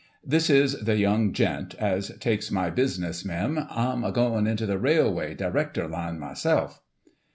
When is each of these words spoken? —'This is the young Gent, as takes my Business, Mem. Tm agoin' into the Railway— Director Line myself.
—'This 0.33 0.49
is 0.49 0.79
the 0.79 0.97
young 0.97 1.31
Gent, 1.31 1.75
as 1.75 2.09
takes 2.17 2.49
my 2.49 2.71
Business, 2.71 3.23
Mem. 3.23 3.57
Tm 3.57 4.03
agoin' 4.03 4.47
into 4.47 4.65
the 4.65 4.79
Railway— 4.79 5.35
Director 5.35 5.87
Line 5.87 6.17
myself. 6.19 6.81